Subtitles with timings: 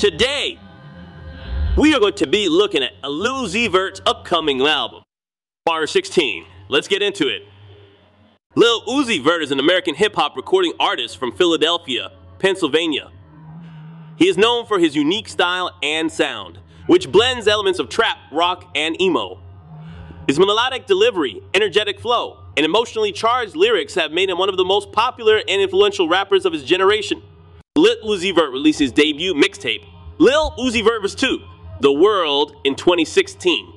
[0.00, 0.58] Today,
[1.76, 5.02] we are going to be looking at Lil Uzi Vert's upcoming album,
[5.66, 6.46] Bar 16.
[6.70, 7.42] Let's get into it.
[8.54, 13.10] Lil Uzi Vert is an American hip hop recording artist from Philadelphia, Pennsylvania.
[14.16, 18.70] He is known for his unique style and sound, which blends elements of trap, rock,
[18.74, 19.38] and emo.
[20.26, 24.64] His melodic delivery, energetic flow, and emotionally charged lyrics have made him one of the
[24.64, 27.20] most popular and influential rappers of his generation.
[27.80, 29.86] Lil Uzi Vert released his debut mixtape,
[30.18, 31.14] Lil Uzi Vert vs.
[31.14, 31.40] 2,
[31.80, 33.72] The World, in 2016.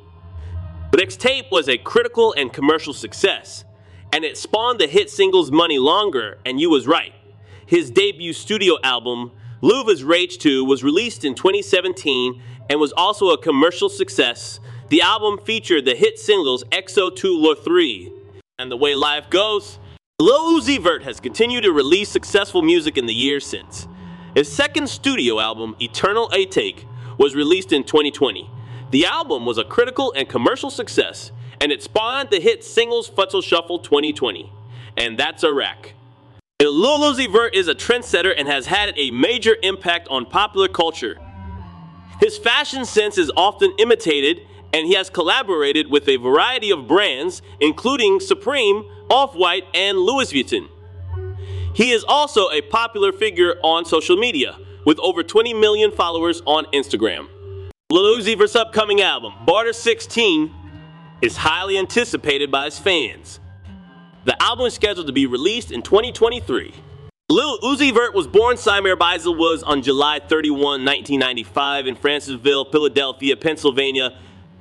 [0.91, 3.63] The mixtape was a critical and commercial success,
[4.11, 7.13] and it spawned the hit singles Money Longer and You Was Right.
[7.65, 9.31] His debut studio album,
[9.61, 14.59] Luv Is Rage 2, was released in 2017 and was also a commercial success.
[14.89, 18.11] The album featured the hit singles XO 2 Lure 3
[18.59, 19.79] and The Way Life Goes.
[20.19, 23.87] Lil Uzi Vert has continued to release successful music in the years since.
[24.35, 26.85] His second studio album, Eternal Atake,
[27.19, 28.49] was released in 2020.
[28.89, 31.31] The album was a critical and commercial success,
[31.61, 34.51] and it spawned the hit Singles Futsal Shuffle 2020.
[34.97, 35.93] And that's a wreck.
[36.59, 41.19] Lil Uzi Vert is a trendsetter and has had a major impact on popular culture.
[42.19, 47.43] His fashion sense is often imitated, and he has collaborated with a variety of brands,
[47.59, 50.69] including Supreme, Off White, and Louis Vuitton.
[51.73, 56.65] He is also a popular figure on social media, with over 20 million followers on
[56.65, 57.27] Instagram.
[57.89, 60.53] Lil Uzi Vert's upcoming album, Barter 16,
[61.23, 63.39] is highly anticipated by his fans.
[64.25, 66.73] The album is scheduled to be released in 2023.
[67.29, 73.35] Lil Uzi Vert was born Symere Bysil was on July 31, 1995 in Francisville, Philadelphia,
[73.35, 74.17] Pennsylvania.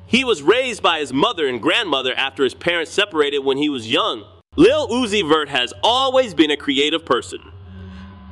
[0.06, 3.90] He was raised by his mother and grandmother after his parents separated when he was
[3.90, 4.24] young.
[4.54, 7.40] Lil Uzi Vert has always been a creative person.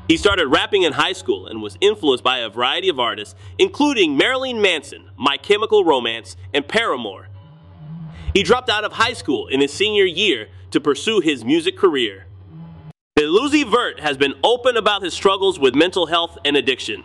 [0.06, 4.18] He started rapping in high school and was influenced by a variety of artists, including
[4.18, 7.28] Marilyn Manson, My Chemical Romance, and Paramore.
[8.34, 12.26] He dropped out of high school in his senior year to pursue his music career.
[13.16, 17.02] Lil Uzi Vert has been open about his struggles with mental health and addiction.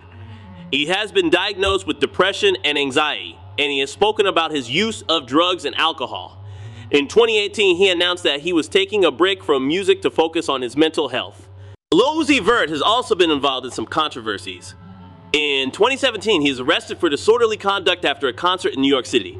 [0.71, 5.03] He has been diagnosed with depression and anxiety, and he has spoken about his use
[5.07, 6.44] of drugs and alcohol.
[6.91, 10.61] In 2018, he announced that he was taking a break from music to focus on
[10.61, 11.49] his mental health.
[11.91, 14.75] Lil Uzi Vert has also been involved in some controversies.
[15.33, 19.35] In 2017, he was arrested for disorderly conduct after a concert in New York City.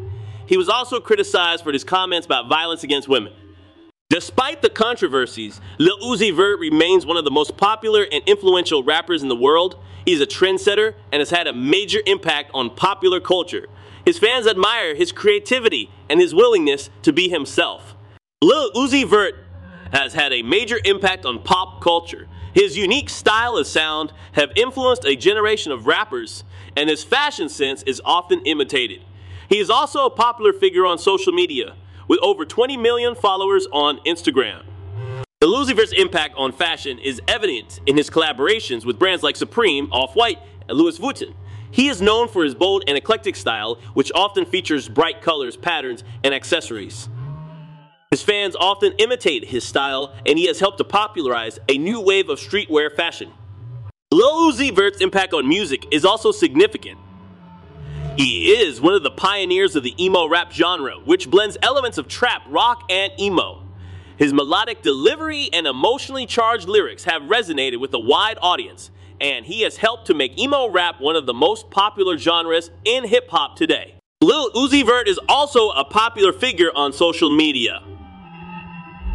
[0.48, 3.34] He was also criticized for his comments about violence against women.
[4.10, 9.22] Despite the controversies, Lil Uzi Vert remains one of the most popular and influential rappers
[9.22, 9.80] in the world.
[10.06, 13.68] He's a trendsetter and has had a major impact on popular culture.
[14.06, 17.96] His fans admire his creativity and his willingness to be himself.
[18.42, 19.34] Lil Uzi Vert
[19.92, 22.28] has had a major impact on pop culture.
[22.54, 26.44] His unique style and sound have influenced a generation of rappers,
[26.78, 29.02] and his fashion sense is often imitated.
[29.50, 31.76] He is also a popular figure on social media,
[32.08, 34.64] with over 20 million followers on Instagram.
[35.42, 39.92] The Uzi Vert's impact on fashion is evident in his collaborations with brands like Supreme,
[39.92, 40.40] Off-White,
[40.70, 41.34] and Louis Vuitton.
[41.76, 46.06] He is known for his bold and eclectic style, which often features bright colors, patterns,
[46.24, 47.10] and accessories.
[48.12, 52.30] His fans often imitate his style, and he has helped to popularize a new wave
[52.30, 53.30] of streetwear fashion.
[54.10, 56.98] Lil Uzi Vert's impact on music is also significant.
[58.16, 62.08] He is one of the pioneers of the emo rap genre, which blends elements of
[62.08, 63.64] trap, rock, and emo.
[64.16, 68.92] His melodic delivery and emotionally charged lyrics have resonated with a wide audience,
[69.22, 73.06] and he has helped to make emo rap one of the most popular genres in
[73.06, 73.96] hip hop today.
[74.22, 77.84] Lil Uzi Vert is also a popular figure on social media.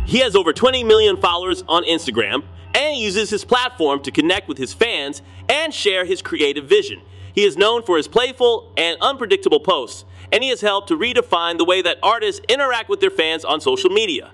[0.06, 2.44] He has over 20 million followers on Instagram.
[2.72, 7.00] and uses his platform to connect with his fans and share his creative vision.
[7.34, 11.58] He is known for his playful and unpredictable posts, and he has helped to redefine
[11.58, 14.30] the way that artists interact with their fans on social media.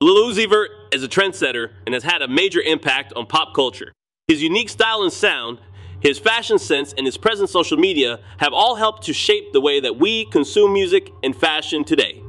[0.00, 3.92] Lil Uzi Vert is a trendsetter and has had a major impact on pop culture.
[4.26, 5.58] His unique style and sound,
[6.00, 9.60] his fashion sense, and his presence on social media have all helped to shape the
[9.60, 12.22] way that we consume music and fashion today.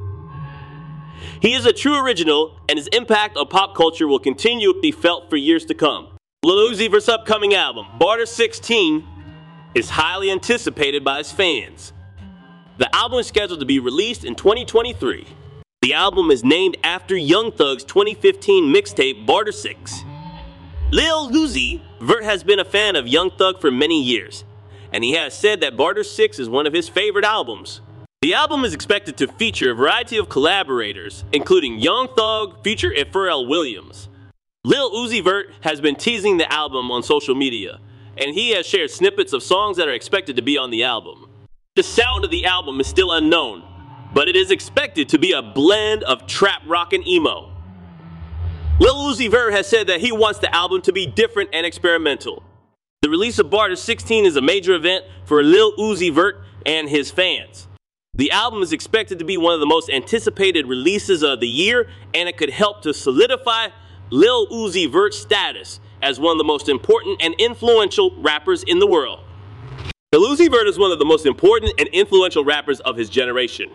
[1.40, 4.92] He is a true original, and his impact on pop culture will continue to be
[4.92, 6.08] felt for years to come.
[6.44, 9.02] Lil Uzi Vert's upcoming album, Barter 16,
[9.74, 11.94] is highly anticipated by his fans.
[12.76, 15.26] The album is scheduled to be released in 2023.
[15.80, 20.04] The album is named after Young Thug's 2015 mixtape Barter 6.
[20.92, 24.44] Lil Uzi Vert has been a fan of Young Thug for many years,
[24.92, 27.80] and he has said that Barter 6 is one of his favorite albums.
[28.20, 33.48] The album is expected to feature a variety of collaborators, including Young Thug, feature Pharrell
[33.48, 34.10] Williams.
[34.62, 37.78] Lil Uzi Vert has been teasing the album on social media,
[38.18, 41.30] and he has shared snippets of songs that are expected to be on the album.
[41.76, 43.62] The sound of the album is still unknown,
[44.12, 47.55] but it is expected to be a blend of trap rock and emo.
[48.78, 52.42] Lil Uzi Vert has said that he wants the album to be different and experimental.
[53.00, 57.10] The release of Barter 16 is a major event for Lil Uzi Vert and his
[57.10, 57.68] fans.
[58.12, 61.88] The album is expected to be one of the most anticipated releases of the year,
[62.12, 63.68] and it could help to solidify
[64.10, 68.86] Lil Uzi Vert's status as one of the most important and influential rappers in the
[68.86, 69.20] world.
[70.12, 73.70] Lil Uzi Vert is one of the most important and influential rappers of his generation.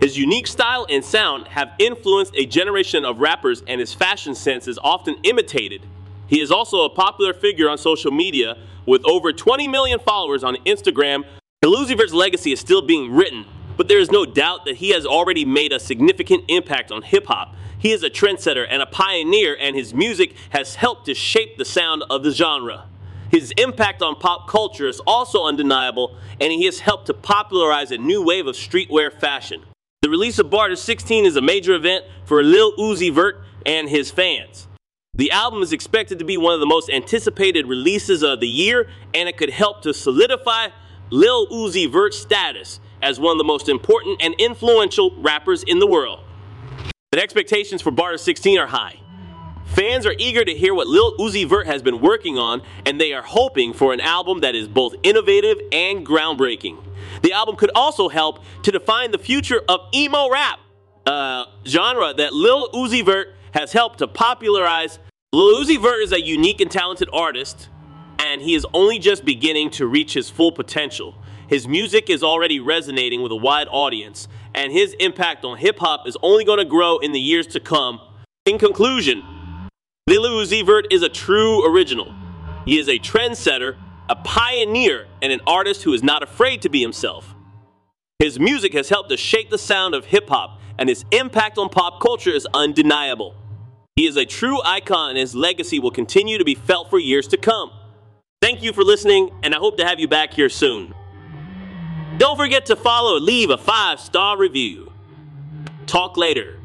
[0.00, 4.68] His unique style and sound have influenced a generation of rappers, and his fashion sense
[4.68, 5.86] is often imitated.
[6.26, 10.56] He is also a popular figure on social media with over 20 million followers on
[10.66, 11.24] Instagram.
[11.64, 13.44] Uzi legacy is still being written
[13.76, 17.26] but there is no doubt that he has already made a significant impact on hip
[17.26, 17.54] hop.
[17.78, 21.64] He is a trendsetter and a pioneer, and his music has helped to shape the
[21.64, 22.86] sound of the genre.
[23.30, 27.98] His impact on pop culture is also undeniable, and he has helped to popularize a
[27.98, 29.62] new wave of streetwear fashion.
[30.02, 34.10] The release of Barter 16 is a major event for Lil Uzi Vert and his
[34.10, 34.68] fans.
[35.14, 38.88] The album is expected to be one of the most anticipated releases of the year,
[39.14, 40.68] and it could help to solidify
[41.10, 45.86] Lil Uzi Vert's status as one of the most important and influential rappers in the
[45.86, 46.20] world.
[47.10, 49.00] The expectations for Barter 16 are high.
[49.66, 53.12] Fans are eager to hear what Lil Uzi Vert has been working on, and they
[53.12, 56.82] are hoping for an album that is both innovative and groundbreaking.
[57.22, 60.60] The album could also help to define the future of emo rap,
[61.04, 64.98] uh, genre that Lil Uzi Vert has helped to popularize.
[65.32, 67.68] Lil Uzi Vert is a unique and talented artist,
[68.18, 71.14] and he is only just beginning to reach his full potential.
[71.48, 76.06] His music is already resonating with a wide audience, and his impact on hip hop
[76.06, 78.00] is only going to grow in the years to come.
[78.46, 79.22] In conclusion,
[80.08, 82.14] Lil Uzi Vert is a true original.
[82.64, 83.76] He is a trendsetter,
[84.08, 87.34] a pioneer, and an artist who is not afraid to be himself.
[88.20, 91.70] His music has helped to shape the sound of hip hop, and his impact on
[91.70, 93.34] pop culture is undeniable.
[93.96, 97.26] He is a true icon, and his legacy will continue to be felt for years
[97.28, 97.72] to come.
[98.40, 100.94] Thank you for listening, and I hope to have you back here soon.
[102.16, 104.92] Don't forget to follow leave a five star review.
[105.86, 106.60] Talk later.